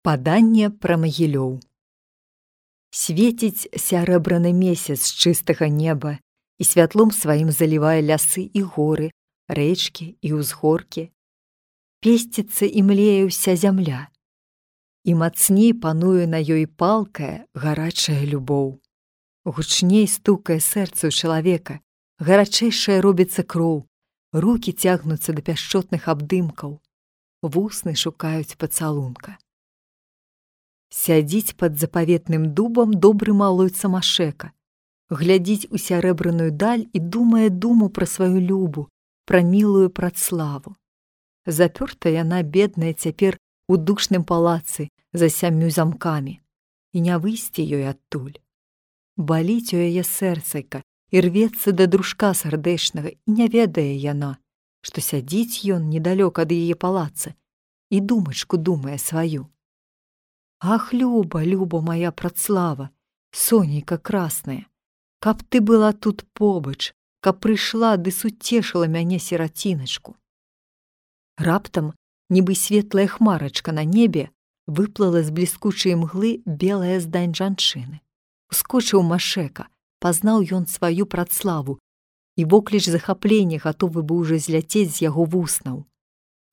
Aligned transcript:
Паданне 0.00 0.70
пра 0.80 0.96
магілёў. 0.96 1.58
Свеціць 2.88 3.68
сярэбраны 3.76 4.52
месяц 4.56 4.96
з 5.04 5.10
чыстага 5.12 5.66
неба 5.68 6.12
і 6.56 6.64
святлом 6.64 7.10
сваім 7.12 7.50
залівае 7.52 8.00
лясы 8.08 8.44
і 8.48 8.62
горы, 8.76 9.10
рэчкі 9.58 10.06
і 10.24 10.32
ўзгоркі. 10.40 11.04
Песціцца 12.00 12.64
і 12.64 12.80
млее 12.88 13.28
ўся 13.28 13.52
зямля. 13.60 14.08
І 15.04 15.20
мацней 15.20 15.76
пануе 15.76 16.24
на 16.24 16.40
ёй 16.40 16.64
палкая 16.64 17.44
гарачая 17.52 18.24
любоў. 18.24 18.80
Гучней 19.44 20.08
стукае 20.08 20.64
сэрца 20.64 21.08
ў 21.08 21.12
чалавека, 21.12 21.76
гарачэйшая 22.24 23.04
робіцца 23.04 23.44
кроў, 23.44 23.84
руки 24.32 24.72
цягнуцца 24.72 25.36
да 25.36 25.44
пяшчотных 25.44 26.08
абдымкаў, 26.08 26.80
вусны 27.44 27.92
шукаюць 27.92 28.56
пацалунка. 28.56 29.36
Сядзіць 30.90 31.54
пад 31.54 31.78
запаветным 31.78 32.50
дубам 32.54 32.90
добры 32.92 33.32
малой 33.32 33.70
самашэка, 33.70 34.50
глядзіць 35.10 35.70
у 35.70 35.78
сярэбраную 35.78 36.50
даль 36.50 36.86
і 36.92 36.98
думае 36.98 37.48
думу 37.50 37.88
пра 37.88 38.06
сваю 38.06 38.42
любу, 38.42 38.88
пра 39.24 39.42
мілую 39.46 39.90
працлаву. 39.90 40.74
Запёрта 41.46 42.10
яна 42.10 42.42
бедная 42.42 42.92
цяпер 42.92 43.38
у 43.68 43.76
душным 43.76 44.24
палацы 44.24 44.90
за 45.12 45.28
сямю 45.30 45.70
замкамі 45.70 46.40
і 46.92 47.00
не 47.06 47.16
выйсці 47.18 47.62
ёй 47.62 47.86
адтуль. 47.86 48.42
Баліць 49.16 49.74
у 49.74 49.78
яе 49.78 50.02
сэрцайка 50.02 50.82
і 51.14 51.22
рвецца 51.22 51.70
да 51.70 51.86
дружка 51.86 52.34
сардэчнага 52.34 53.14
і 53.14 53.28
не 53.30 53.46
ведае 53.46 53.94
яна, 53.94 54.42
што 54.82 54.98
сядзіць 54.98 55.62
ён 55.70 55.86
недалёк 55.86 56.42
ад 56.42 56.50
яе 56.50 56.74
палаца 56.74 57.34
і 57.90 58.00
думачку 58.00 58.58
думае 58.58 58.98
сваю. 58.98 59.46
Ах, 60.62 60.92
люба, 60.92 61.42
люба 61.42 61.80
моя 61.80 62.12
працлава, 62.12 62.90
сонейка 63.32 63.96
красная, 63.96 64.66
каб 65.18 65.42
ты 65.42 65.62
была 65.62 65.94
тут 65.94 66.24
побач, 66.34 66.92
каб 67.20 67.40
прыйшла 67.40 67.96
ды 67.96 68.10
суцешыла 68.10 68.84
мяне 68.84 69.18
сераціначку. 69.18 70.16
Раптам, 71.38 71.94
нібы 72.28 72.54
светлая 72.54 73.06
хмарачка 73.08 73.72
на 73.72 73.84
небе 73.84 74.30
выплыла 74.66 75.22
з 75.22 75.32
бліскучай 75.32 75.94
мглы 75.96 76.42
белая 76.44 77.00
здань 77.00 77.32
жанчыны. 77.34 78.04
Ускочыў 78.52 79.00
машека, 79.00 79.68
пазнаў 79.98 80.44
ён 80.44 80.66
сваю 80.68 81.06
працлаву, 81.06 81.80
і 82.36 82.44
вокліч 82.44 82.84
захаплення 82.84 83.56
гатовы 83.64 84.04
быў 84.04 84.28
ужо 84.28 84.36
зляцець 84.36 84.92
з 84.92 85.08
яго 85.08 85.24
вуснаў. 85.24 85.88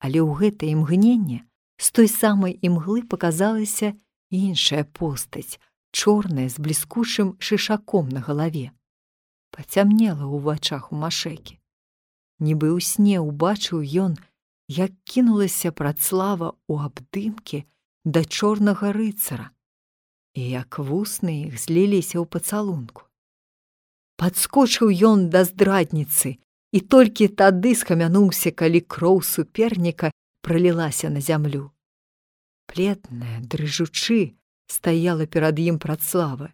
Але 0.00 0.24
ў 0.24 0.32
гэтае 0.32 0.72
імгненне 0.72 1.44
з 1.78 1.90
той 1.94 2.08
самай 2.10 2.58
імглы 2.62 3.02
показалася 3.02 3.94
іншая 4.30 4.84
постаць, 4.84 5.58
чорная 5.92 6.48
з 6.48 6.58
бліскучым 6.58 7.36
шышаком 7.38 8.08
на 8.10 8.20
галаве. 8.20 8.70
Пацямнела 9.54 10.26
ў 10.26 10.38
вачах 10.42 10.92
у 10.92 10.98
машэкі. 10.98 11.56
Нібы 12.42 12.74
ў 12.74 12.82
сне 12.84 13.22
ўбачыў 13.22 13.82
ён, 13.82 14.18
як 14.68 14.92
кінулася 15.08 15.72
працлава 15.72 16.52
ў 16.68 16.74
абдымкі 16.90 17.64
да 18.04 18.24
чорнага 18.24 18.92
рыцара, 18.92 19.50
і 20.34 20.42
як 20.50 20.78
вусны 20.78 21.48
іх 21.48 21.56
зліліся 21.62 22.20
ў 22.20 22.26
пацалунку. 22.26 23.08
Падскочыў 24.18 24.90
ён 24.90 25.30
да 25.30 25.46
здрадніцы, 25.46 26.36
і 26.72 26.80
толькі 26.80 27.28
тады 27.32 27.72
схамянуўся, 27.74 28.50
калі 28.52 28.80
кроў 28.82 29.22
суперніка 29.22 30.10
пралілася 30.42 31.10
на 31.10 31.20
зямлю. 31.20 31.70
Плетная, 32.66 33.40
дрыжучы, 33.40 34.36
стаяла 34.68 35.26
перад 35.26 35.58
ім 35.58 35.78
працлава. 35.78 36.52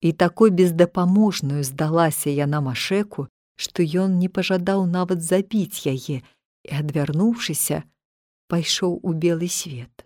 І 0.00 0.12
такой 0.12 0.50
бездапаможную 0.50 1.64
здалася 1.64 2.30
яна 2.30 2.60
машеку, 2.60 3.28
што 3.56 3.82
ён 3.82 4.18
не 4.18 4.28
пажадаў 4.28 4.86
нават 4.86 5.22
забіць 5.22 5.86
яе 5.88 6.20
і, 6.20 6.70
адвярнуўшыся, 6.72 7.84
пайшоў 8.48 9.00
у 9.02 9.12
белы 9.12 9.48
свет. 9.48 10.04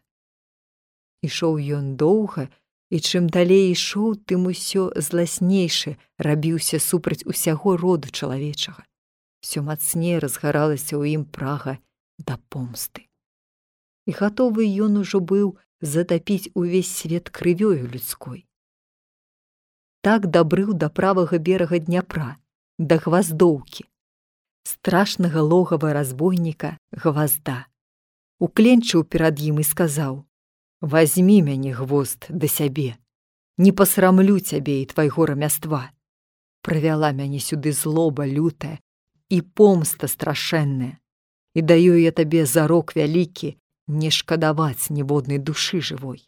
Ішоў 1.23 1.59
ён 1.59 1.97
доўга, 1.97 2.49
і 2.91 2.99
чым 2.99 3.29
далей 3.31 3.71
ішоў, 3.71 4.17
тым 4.27 4.51
усё 4.51 4.91
зласнейшы 4.97 5.97
рабіўся 6.19 6.79
супраць 6.83 7.27
усяго 7.27 7.77
роду 7.77 8.11
чалавечага. 8.11 8.83
Всё 9.41 9.63
мацней 9.63 10.19
разгаралася 10.19 10.99
ў 10.99 11.21
ім 11.21 11.25
прага 11.25 11.79
да 12.27 12.39
помсты. 12.49 13.09
І 14.07 14.13
гатовы 14.13 14.69
ён 14.69 15.01
ужо 15.03 15.21
быў 15.21 15.57
затапіць 15.81 16.53
увесь 16.55 16.93
свет 16.93 17.31
крывёю 17.31 17.89
людской. 17.89 18.47
Так 20.01 20.31
дабрыў 20.31 20.73
да 20.73 20.89
правага 20.89 21.39
берага 21.39 21.79
дняпра, 21.79 22.37
да 22.79 22.97
гваздоўкі, 22.97 23.85
страшнага 24.65 25.41
логава 25.41 25.93
разбойніка 25.93 26.77
гвазда. 26.93 27.67
Укленчыў 28.41 29.05
перад 29.05 29.41
ім 29.41 29.61
і 29.61 29.65
сказаў: 29.65 30.25
«Вазьмі 30.81 31.43
мяне 31.45 31.73
гвозд 31.77 32.27
да 32.29 32.49
сябе, 32.49 32.97
не 33.59 33.73
пасрамлю 33.73 34.41
цябе 34.41 34.81
і 34.81 34.87
твайго 34.89 35.27
рамяства. 35.27 35.93
Правяла 36.63 37.13
мяне 37.13 37.41
сюды 37.41 37.73
злоба 37.73 38.25
лютая 38.25 38.81
і 39.29 39.41
помста 39.43 40.09
страшэнная 40.09 41.00
і 41.55 41.63
даю 41.63 41.97
я 42.01 42.13
табе 42.13 42.47
зарок 42.47 42.95
вялікі 42.97 43.57
не 43.89 44.11
шкадаваць 44.11 44.91
ніводнай 44.91 45.39
душы 45.39 45.81
жывой. 45.81 46.23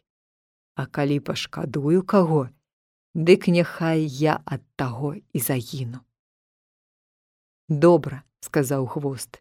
А 0.75 0.85
калі 0.85 1.19
пашкадую 1.19 2.03
каго, 2.03 2.49
дык 3.13 3.47
няхай 3.47 4.03
я 4.03 4.41
ад 4.45 4.61
таго 4.75 5.15
і 5.15 5.39
загіну. 5.39 6.01
Добра, 7.69 8.23
сказаў 8.43 8.87
хвост, 8.87 9.39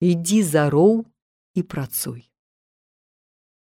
ідзі 0.00 0.42
зароў 0.42 1.06
і 1.54 1.62
працуй. 1.62 2.28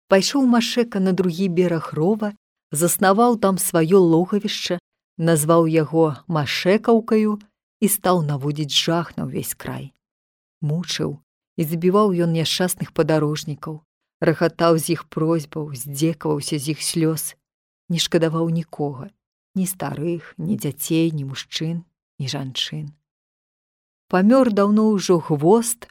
Пайшоў 0.09 0.47
машека 0.47 0.99
на 0.99 1.13
другі 1.13 1.49
бераг 1.49 1.93
рова, 1.95 2.33
заснаваў 2.73 3.37
там 3.39 3.59
сваё 3.59 4.01
логавішча, 4.01 4.79
назваў 5.19 5.69
яго 5.69 6.17
машекаўкаю 6.27 7.39
і 7.81 7.87
стаў 7.89 8.23
наводзіць 8.27 8.75
жах 8.75 9.17
на 9.19 9.29
ўвесь 9.29 9.55
край. 9.55 9.93
Мучыў, 10.65 11.21
і 11.61 11.65
забіваў 11.69 12.17
ён 12.25 12.33
няшчасных 12.33 12.97
падарожнікаў, 12.97 13.85
рахатаў 14.25 14.81
з 14.81 14.97
іх 14.97 15.05
просьбаў, 15.13 15.77
здзекаваўся 15.77 16.57
з 16.57 16.73
іх 16.73 16.81
слёз, 16.81 17.37
не 17.93 18.01
шкадаваў 18.01 18.49
нікога, 18.49 19.11
ні 19.55 19.67
старых, 19.69 20.33
ні 20.39 20.57
дзяцей, 20.57 21.13
ні 21.13 21.29
мужчын, 21.29 21.85
ні 22.17 22.33
жанчын. 22.33 22.87
Памёр 24.09 24.51
даўно 24.57 24.89
ўжо 24.97 25.21
хвост, 25.21 25.85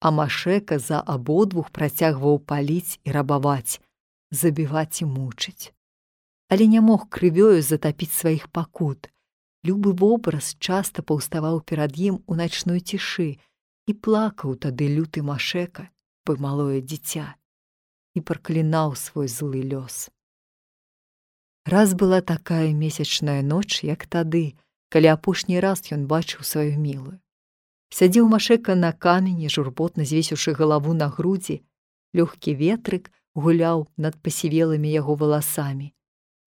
а 0.00 0.14
машека 0.14 0.78
за 0.78 1.02
абодвух 1.02 1.74
працягваў 1.74 2.38
паліць 2.38 3.02
і 3.02 3.12
рабаваць, 3.18 3.82
забіваць 4.30 5.02
і 5.02 5.10
мучыць. 5.10 5.74
Але 6.48 6.70
не 6.70 6.80
мог 6.80 7.10
крывёю 7.10 7.58
затапіць 7.60 8.14
сваіх 8.14 8.48
пакут. 8.48 9.10
Любы 9.66 9.92
вобраз 9.92 10.54
часта 10.62 11.02
паўставаў 11.02 11.60
перад 11.60 11.98
ім 11.98 12.22
у 12.30 12.38
начной 12.38 12.80
цішы, 12.80 13.42
і 13.88 13.96
плакаў 14.06 14.54
тады 14.60 14.86
люты 14.92 15.24
машека 15.24 15.88
бы 16.28 16.36
малое 16.44 16.80
дзіця 16.84 17.26
і 18.12 18.20
праклінаў 18.30 18.94
свой 19.00 19.28
злы 19.32 19.64
лёс. 19.64 20.08
Раз 21.64 21.94
была 21.94 22.20
такая 22.20 22.72
месячная 22.72 23.40
ноч, 23.42 23.84
як 23.84 24.04
тады, 24.06 24.56
калі 24.88 25.08
апошні 25.12 25.60
раз 25.60 25.88
ён 25.92 26.04
бачыў 26.08 26.44
сваю 26.44 26.76
мілую. 26.80 27.16
Сядзеў 27.88 28.28
машека 28.28 28.74
на 28.74 28.92
камені, 28.92 29.48
журботна 29.48 30.04
звесіўшы 30.04 30.52
галаву 30.56 30.92
на 30.92 31.08
грудзі, 31.08 31.60
лёгкі 32.16 32.56
ветрык 32.60 33.08
гуляў 33.34 33.86
над 33.96 34.20
пасівелымі 34.20 34.92
яго 34.92 35.16
валасамі, 35.22 35.92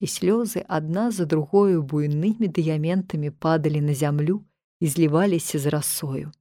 і 0.01 0.05
слёзы 0.05 0.65
адна 0.67 1.09
за 1.09 1.25
другою 1.25 1.81
буйнымі 1.81 2.49
дыяментамі 2.49 3.29
падалі 3.29 3.81
на 3.81 3.97
зямлю 3.97 4.41
і 4.79 4.87
зліваліся 4.87 5.57
з 5.59 5.73
расою. 5.77 6.31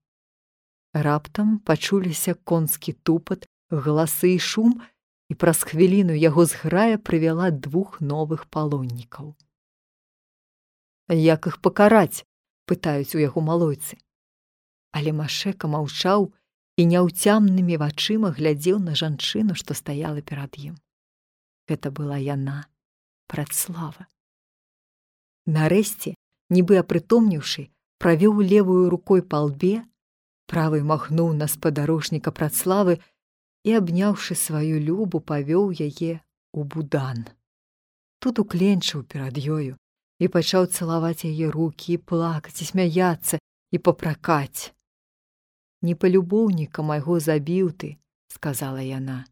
Раптам 0.92 1.58
пачуліся 1.58 2.34
конскі 2.34 2.92
тупат, 2.92 3.46
галасы 3.70 4.34
і 4.34 4.38
шум, 4.38 4.82
і 5.30 5.34
праз 5.34 5.62
хвіліну 5.62 6.16
яго 6.18 6.44
зграя 6.50 6.98
прывяла 6.98 7.50
двух 7.54 8.00
новых 8.00 8.50
палоннікаў. 8.50 9.38
Як 11.10 11.46
іх 11.46 11.62
пакараць, 11.62 12.26
пытаюць 12.66 13.14
у 13.14 13.22
яго 13.22 13.38
малойцы. 13.38 13.98
Але 14.90 15.14
машека 15.14 15.70
маўчаў 15.70 16.34
і 16.74 16.82
няўцямнымі 16.90 17.78
вачыма 17.78 18.34
глядзеў 18.34 18.82
на 18.82 18.98
жанчыну, 18.98 19.54
што 19.54 19.74
стаяла 19.74 20.22
перад 20.26 20.58
ім. 20.58 20.74
Гэта 21.70 21.94
была 21.94 22.18
яна, 22.18 22.66
працлава. 23.30 24.10
Нарэшце, 25.46 26.18
нібы 26.50 26.82
апрытомніўшы, 26.82 27.70
правёў 28.02 28.42
левую 28.42 28.90
рукой 28.90 29.22
па 29.22 29.46
лбе, 29.46 29.86
правы 30.50 30.82
махнуў 30.82 31.30
на 31.40 31.46
спадарожніка 31.46 32.34
працлавы 32.34 32.98
і 33.64 33.76
абняўшы 33.78 34.34
сваю 34.34 34.80
любу 34.82 35.20
павёў 35.32 35.70
яе 35.86 36.18
у 36.52 36.64
будан. 36.64 37.28
Тут 38.18 38.42
укленчыў 38.42 39.04
перад 39.14 39.38
ёю 39.38 39.78
і 40.20 40.28
пачаў 40.28 40.66
цалаваць 40.66 41.24
яе 41.24 41.50
рукі 41.54 41.96
і 41.96 42.02
плакаць 42.12 42.58
і 42.60 42.68
смяяцца 42.70 43.38
і 43.70 43.78
папракаць. 43.78 44.72
Не 45.82 45.94
палюбоўніка 45.94 46.82
майго 46.84 47.20
забіў 47.24 47.70
ты, 47.72 47.96
сказала 48.28 48.82
яна, 48.84 49.24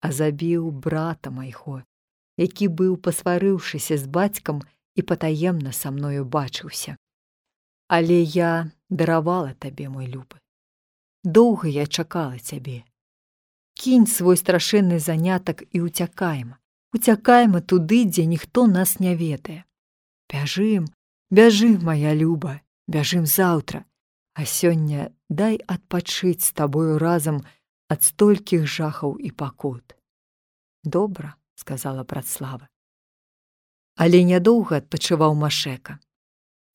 а 0.00 0.10
забіў 0.10 0.70
брата 0.86 1.30
майго, 1.30 1.82
які 2.36 2.66
быў 2.80 2.96
пасварыўшыся 2.96 3.98
з 3.98 4.10
бацькам 4.10 4.64
і 4.98 5.02
патаемна 5.02 5.72
са 5.72 5.94
мною 5.94 6.24
бачыўся. 6.24 6.96
Але 7.88 8.20
я 8.22 8.70
даравала 8.88 9.54
табе 9.54 9.88
мой 9.88 10.06
любы. 10.06 10.38
Доўга 11.24 11.68
я 11.68 11.86
чакала 11.86 12.38
цябе. 12.38 12.84
Кінь 13.74 14.06
свой 14.06 14.36
страшэнны 14.36 14.98
занятак 14.98 15.64
і 15.72 15.80
уцякаем. 15.80 16.54
Уцякаем 16.94 17.60
туды, 17.62 18.04
дзе 18.04 18.26
ніхто 18.26 18.66
нас 18.66 19.00
не 19.00 19.16
ведае. 19.16 19.64
Бяжым, 20.30 20.88
бяжы, 21.30 21.78
моя 21.78 22.14
люба, 22.14 22.60
бяжым 22.86 23.26
заўтра, 23.26 23.84
А 24.38 24.44
сёння 24.46 25.10
дай 25.28 25.56
адпачыць 25.66 26.46
з 26.46 26.52
табою 26.54 26.98
разам 27.02 27.40
ад 27.90 28.04
столькіх 28.06 28.68
жахаў 28.70 29.16
і 29.18 29.30
пакут. 29.34 29.96
Добра, 30.84 31.34
сказала 31.58 32.04
прадслава. 32.04 32.68
Але 33.98 34.22
нядоўга 34.22 34.78
адпачываў 34.78 35.34
машека. 35.34 35.98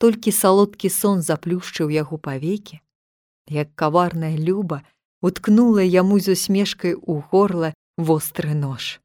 Толькі 0.03 0.33
салодкі 0.35 0.91
сон 0.91 1.23
заплюшчыў 1.23 1.93
яго 1.95 2.19
павекі, 2.19 2.81
як 3.47 3.71
каварная 3.79 4.35
люба 4.35 4.81
уткнула 5.23 5.85
яму 5.87 6.19
з 6.19 6.35
усмешкай 6.35 6.93
у 6.99 7.23
горла 7.31 7.71
востры 7.95 8.51
нож. 8.51 8.99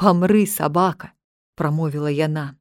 Памры, 0.00 0.46
сабака, 0.48 1.12
прамовіла 1.60 2.08
яна 2.08 2.56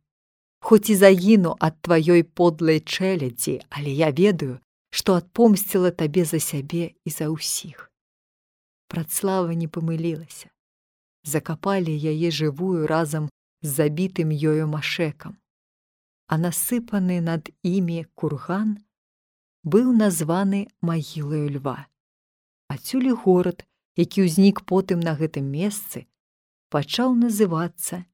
хоць 0.61 0.89
і 0.93 0.95
загіну 0.95 1.55
ад 1.59 1.75
тваёй 1.81 2.23
подлай 2.23 2.79
чэлядзі, 2.79 3.65
але 3.69 3.89
я 3.89 4.11
ведаю, 4.13 4.61
што 4.93 5.17
адпомсціла 5.17 5.91
табе 5.91 6.23
за 6.25 6.39
сябе 6.39 6.93
і 7.03 7.09
за 7.09 7.33
ўсіх. 7.33 7.89
Працлава 8.87 9.57
не 9.57 9.67
памылілася. 9.67 10.53
Закапалі 11.25 11.91
яе 11.91 12.29
жывую 12.29 12.85
разам 12.85 13.29
з 13.61 13.69
забітым 13.73 14.29
ёю 14.29 14.69
машекам, 14.69 15.37
а 16.31 16.39
насыпаны 16.39 17.19
над 17.19 17.51
імі 17.67 18.07
курган 18.15 18.77
быў 19.67 19.91
названы 19.91 20.61
магілаю 20.79 21.51
льва. 21.59 21.91
Адцюлі 22.71 23.11
горад, 23.23 23.67
які 23.99 24.23
ўзнік 24.23 24.63
потым 24.63 25.03
на 25.03 25.19
гэтым 25.19 25.51
месцы, 25.51 26.07
пачаў 26.71 27.19
называцца 27.19 28.07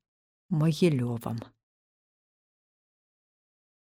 магілёвам. 0.49 1.45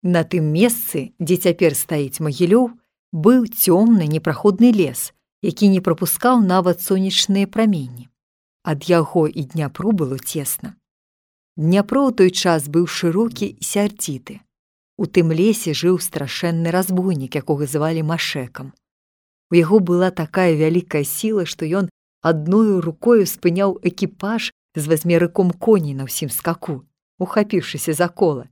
На 0.04 0.28
тым 0.28 0.52
месцы, 0.52 1.16
дзе 1.18 1.40
цяпер 1.40 1.72
стаіць 1.80 2.20
магілёў, 2.20 2.76
быў 3.16 3.48
цёмны 3.48 4.04
непраходны 4.12 4.76
лес, 4.76 5.16
які 5.40 5.72
не 5.72 5.80
прапускаў 5.80 6.44
нават 6.44 6.84
сонечныя 6.84 7.48
праменні. 7.48 8.12
Ад 8.68 8.84
яго 8.92 9.32
і 9.32 9.48
дняпру 9.48 9.96
было 9.96 10.20
цесна. 10.20 10.76
Дняпро 11.56 12.08
ў 12.08 12.12
той 12.20 12.32
час 12.32 12.68
быў 12.68 12.88
шырокі 12.88 13.48
і 13.48 13.64
сярдзіты. 13.64 14.40
У 15.00 15.08
тым 15.08 15.32
лесе 15.32 15.76
жыў 15.76 16.00
страшэнны 16.00 16.72
разбойнік, 16.72 17.36
якога 17.36 17.68
звалі 17.68 18.04
машэкам. 18.04 18.72
У 19.52 19.60
яго 19.60 19.80
была 19.80 20.12
такая 20.12 20.56
вялікая 20.56 21.04
сіла, 21.04 21.46
што 21.46 21.68
ён 21.68 21.88
адною 22.22 22.82
рукою 22.82 23.24
спыняў 23.24 23.80
экіпаж 23.84 24.52
з 24.76 24.84
вазьмерыком 24.88 25.52
коней 25.52 25.96
на 25.96 26.08
ўсім 26.08 26.28
скаку, 26.28 26.84
ухапіўшыся 27.20 27.96
за 27.96 28.10
кола 28.10 28.50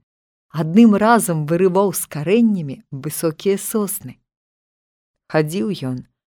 адным 0.54 0.94
разам 0.94 1.46
вырываў 1.50 1.90
з 1.98 2.06
карэннямі 2.06 2.76
высокія 3.04 3.58
сосны. 3.58 4.22
Хадзіў 5.26 5.74
ён 5.90 5.96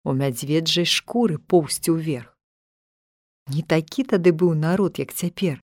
у 0.07 0.15
мядзведжай 0.15 0.87
шкуры 0.87 1.35
поўсці 1.35 1.91
ўверх. 1.99 2.31
Не 3.51 3.61
такі 3.61 4.07
тады 4.07 4.31
быў 4.31 4.55
народ, 4.55 5.03
як 5.03 5.11
цяпер. 5.11 5.59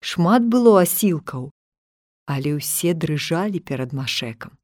Шмат 0.00 0.44
было 0.46 0.76
асілкаў, 0.82 1.50
але 2.26 2.58
ўсе 2.58 2.94
дрыжалі 2.94 3.60
перад 3.60 3.92
машэкам. 3.92 4.58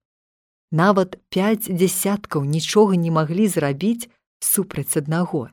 Нават 0.73 1.21
пяць 1.29 1.69
дзясяткаў 1.69 2.45
нічога 2.45 2.97
не 2.97 3.11
маглі 3.11 3.47
зрабіць 3.49 4.09
супраць 4.41 4.97
аднаго. 4.97 5.51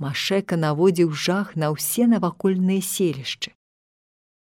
Машэка 0.00 0.56
наводзіў 0.56 1.12
жах 1.12 1.56
на 1.56 1.70
ўсе 1.70 2.06
навакольныя 2.10 2.82
селішчы. 2.82 3.52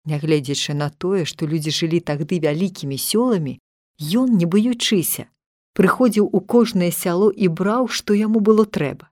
Нягледзячы 0.05 0.73
на 0.73 0.89
тое, 0.89 1.25
што 1.25 1.45
людзі 1.45 1.71
жылі 1.75 1.99
тагды 1.99 2.39
вялікімі 2.41 2.97
сёламі, 2.97 3.59
ён, 4.01 4.33
не 4.41 4.49
баючыся, 4.49 5.27
прыходзіў 5.77 6.25
у 6.25 6.39
кожнае 6.41 6.91
сяло 6.91 7.29
і 7.29 7.47
браў, 7.47 7.87
што 7.87 8.17
яму 8.17 8.39
было 8.39 8.65
трэба. 8.65 9.11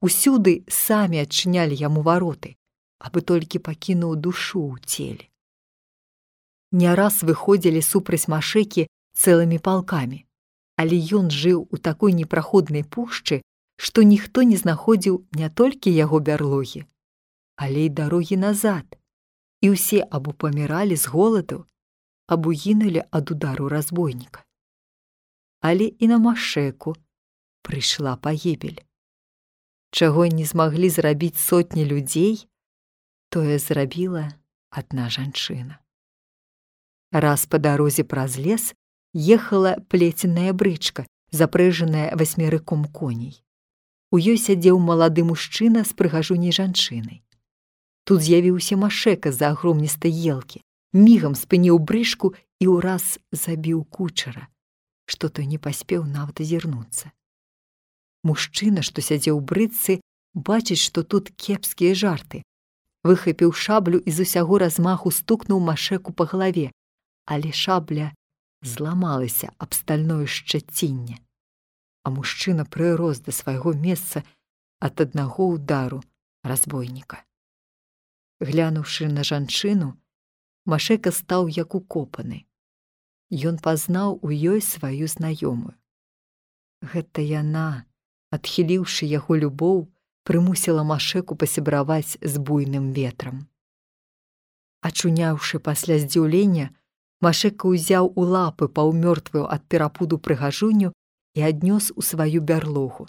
Усюды 0.00 0.64
самі 0.68 1.22
адчынялі 1.22 1.78
яму 1.78 2.02
вароты, 2.02 2.56
абы 2.98 3.20
толькі 3.20 3.58
пакінуў 3.58 4.16
душу 4.16 4.60
ў 4.60 4.80
целе. 4.84 5.26
Не 6.72 6.94
раз 6.94 7.22
выходзілі 7.22 7.82
супраць 7.82 8.28
машэкі 8.28 8.86
цэлымі 9.16 9.58
палкамі, 9.58 10.24
але 10.76 10.96
ён 11.18 11.30
жыў 11.30 11.68
у 11.70 11.76
такой 11.76 12.12
непраходнай 12.12 12.84
пушчы, 12.84 13.40
што 13.76 14.02
ніхто 14.02 14.42
не 14.42 14.56
знаходзіў 14.56 15.24
не 15.32 15.48
толькі 15.50 15.92
яго 15.92 16.20
бярлогі, 16.20 16.84
але 17.56 17.86
і 17.86 17.94
дарогі 18.00 18.36
назад, 18.36 18.98
і 19.60 19.72
ўсе 19.76 20.04
або 20.10 20.32
паміралі 20.32 20.96
з 20.96 21.06
голаду, 21.12 21.64
або 22.26 22.52
гінулі 22.52 23.04
ад 23.10 23.30
удару 23.30 23.68
разбойніка. 23.68 24.44
Але 25.60 25.86
і 25.86 26.08
на 26.08 26.18
машэку 26.18 26.96
прыйшла 27.62 28.16
пагібель. 28.16 28.82
Чаго 29.90 30.26
не 30.26 30.44
змаглі 30.44 30.90
зрабіць 30.90 31.40
сотні 31.40 31.84
людзей, 31.84 32.48
тое 33.36 33.58
зрабіла 33.60 34.32
адна 34.72 35.10
жанчына. 35.12 35.76
Раз 37.12 37.44
па 37.44 37.58
дарозе 37.60 38.00
праз 38.00 38.38
лес 38.40 38.72
ехала 39.12 39.76
плеценая 39.92 40.54
брычка, 40.56 41.04
запрэжаная 41.36 42.16
васьмерыком 42.16 42.86
коней. 42.88 43.44
У 44.08 44.16
ёй 44.16 44.40
сядзеў 44.40 44.80
малады 44.80 45.20
мужчына 45.28 45.84
з 45.84 45.92
прыгажуней 45.92 46.48
жанчынай. 46.48 47.20
Тут 48.08 48.24
з'явіўся 48.24 48.80
машека 48.80 49.36
за 49.36 49.52
агромністай 49.52 50.16
елкі, 50.16 50.64
мігам 50.96 51.36
спыніў 51.36 51.76
брышку 51.76 52.32
і 52.56 52.72
ўраз 52.72 53.20
забіў 53.36 53.84
кучара, 53.84 54.48
што 55.04 55.28
той 55.28 55.44
не 55.44 55.60
паспеў 55.60 56.08
нават 56.08 56.40
азірнуцца. 56.40 57.12
Мужчына, 58.24 58.80
што 58.80 59.04
сядзеў 59.04 59.44
брыцы, 59.44 60.00
бачыць, 60.32 60.80
што 60.80 61.04
тут 61.04 61.36
кепскія 61.36 61.92
жарты. 61.92 62.45
Выхапіў 63.06 63.52
шаблю 63.64 63.98
і 64.02 64.10
з 64.10 64.26
усяго 64.26 64.58
размаху 64.62 65.12
стукнуў 65.14 65.60
машеку 65.66 66.12
па 66.12 66.26
галаве, 66.30 66.70
але 67.24 67.52
шабля 67.52 68.08
зламалася 68.62 69.52
аб 69.58 69.74
стальное 69.78 70.26
шчацінне. 70.26 71.20
А 72.02 72.10
мужчына 72.10 72.64
прырос 72.64 73.22
да 73.26 73.34
свайго 73.36 73.74
месца 73.74 74.24
ад 74.80 75.04
аднаго 75.04 75.46
ўдару 75.54 76.02
разбойніка. 76.42 77.22
Глянуўшы 78.40 79.08
на 79.12 79.22
жанчыну, 79.24 79.94
Машека 80.66 81.12
стаў 81.14 81.46
як 81.46 81.74
укопаны. 81.78 82.42
Ён 83.30 83.58
пазнаў 83.62 84.18
у 84.18 84.34
ёй 84.34 84.60
сваю 84.60 85.06
знаёмую. 85.06 85.78
Гэта 86.82 87.22
яна, 87.22 87.86
адхіліўшы 88.34 89.06
яго 89.06 89.38
любоў, 89.38 89.86
прымусіла 90.26 90.82
машеку 90.82 91.38
пасябраваць 91.42 92.18
з 92.20 92.42
буйным 92.42 92.90
ветрам. 92.96 93.46
Ачуняўшы 94.82 95.62
пасля 95.62 95.98
здзіўлення, 96.02 96.70
Машека 97.24 97.72
ўзяў 97.72 98.12
у 98.12 98.22
лапы 98.28 98.68
паўмёртвую 98.68 99.48
ад 99.48 99.62
перапуду 99.72 100.18
прыгажуню 100.20 100.92
і 101.34 101.40
аднёс 101.48 101.88
у 101.96 102.04
сваю 102.04 102.42
бярлогу. 102.44 103.08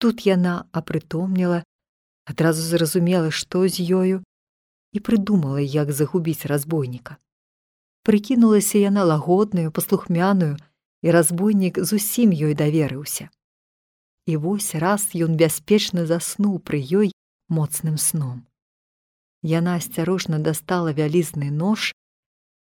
Тут 0.00 0.24
яна 0.24 0.64
апрытомніла 0.72 1.62
адразу 2.24 2.62
зразумела, 2.62 3.30
што 3.30 3.68
з 3.68 3.84
ёю 3.84 4.24
і 4.96 4.98
прыдумала, 5.00 5.60
як 5.60 5.92
загубіць 5.92 6.48
разбойніка. 6.48 7.20
Прыкінулася 8.02 8.80
яна 8.80 9.04
лагодную, 9.04 9.70
паслухмяную, 9.70 10.56
і 11.04 11.10
разбойнік 11.12 11.78
зусім 11.84 12.32
ёй 12.32 12.56
даверыўся. 12.56 13.28
І 14.26 14.36
вось 14.36 14.74
раз 14.74 15.14
ён 15.14 15.38
бяспечна 15.38 16.06
заснуў 16.06 16.58
пры 16.58 16.82
ёй 16.82 17.12
моцным 17.48 17.96
сном. 17.96 18.42
Яна 19.42 19.76
асцярожна 19.78 20.38
дастала 20.42 20.90
вялізны 20.90 21.50
нож, 21.50 21.94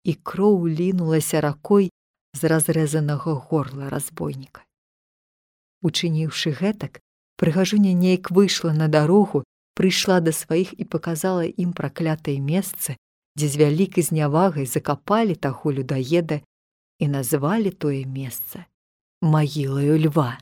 і 0.03 0.13
кроў 0.13 0.67
лінулася 0.67 1.39
ракой 1.39 1.89
з 2.35 2.51
разрэзанага 2.51 3.39
горла 3.47 3.87
разбойніка. 3.87 4.67
Учыніўшы 5.81 6.51
гэтак, 6.51 6.99
прыгажуня 7.39 7.93
неяк 7.95 8.31
выйшла 8.31 8.75
на 8.75 8.87
дарогу 8.87 9.43
прыйшла 9.73 10.19
да 10.21 10.31
сваіх 10.31 10.73
і 10.77 10.85
паказала 10.85 11.45
ім 11.45 11.73
праклятае 11.73 12.37
месца, 12.39 12.95
дзе 13.37 13.47
з 13.49 13.59
вялікай 13.61 14.05
знявагай 14.05 14.65
закапалі 14.69 15.35
таго 15.35 15.73
людаеда 15.73 16.41
і 16.99 17.07
назвалі 17.07 17.71
тое 17.71 18.05
месца 18.05 18.65
магілаю 19.21 19.97
льва. 20.05 20.37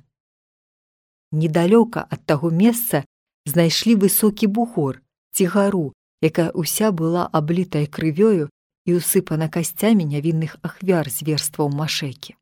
Недалёка 1.32 2.04
ад 2.12 2.26
таго 2.26 2.52
месца 2.52 3.06
знайшлі 3.48 3.96
высокі 3.96 4.48
бугор 4.48 5.00
ці 5.32 5.48
гару, 5.48 5.94
якая 6.20 6.52
ўся 6.52 6.92
была 6.92 7.24
аблітая 7.32 7.88
крывёю 7.88 8.52
і 8.86 8.92
ўсыпана 9.00 9.48
касцямі 9.48 10.04
нявінных 10.04 10.58
ахвяр 10.62 11.08
зверстваў 11.08 11.72
машэкі. 11.72 12.36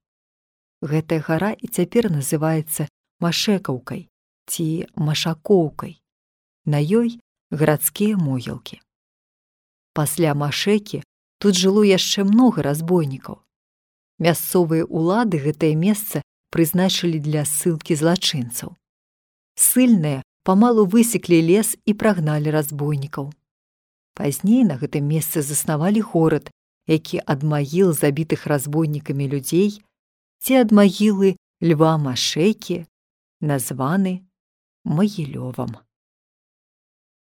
Гэтая 0.82 1.22
гара 1.22 1.52
і 1.54 1.68
цяпер 1.68 2.10
называецца 2.10 2.90
машэкаўкай 3.22 4.08
ці 4.50 4.66
машакоўкай. 4.96 6.02
На 6.66 6.82
ёй 6.82 7.20
гарадскія 7.52 8.18
могілкі. 8.18 8.82
Пасля 9.94 10.34
машэкі 10.34 11.04
тут 11.38 11.54
жыло 11.54 11.86
яшчэ 11.86 12.26
многа 12.26 12.66
разбойнікаў. 12.66 13.38
Мясцовыя 14.18 14.88
ўлады 14.90 15.38
гэтае 15.44 15.76
месца 15.76 16.26
прызначылі 16.50 17.20
для 17.20 17.46
ссылкі 17.46 17.94
злачынцаў. 17.96 18.79
Сыльныя 19.60 20.24
памалу 20.48 20.86
высеклі 20.88 21.42
лес 21.44 21.76
і 21.84 21.94
прагналі 22.00 22.56
разбойнікаў. 22.56 23.28
Пазней 24.16 24.64
на 24.64 24.80
гэтым 24.80 25.04
месцы 25.04 25.44
заснавалі 25.44 26.00
горад, 26.00 26.48
які 26.88 27.20
ад 27.28 27.44
магіл 27.44 27.92
забітых 27.92 28.48
разбойнікамі 28.48 29.28
людзей 29.28 29.84
ці 30.40 30.64
ад 30.64 30.72
магілы 30.72 31.36
льва 31.60 32.00
машэкі 32.00 32.88
названы 33.44 34.24
магілёвам. 34.88 35.76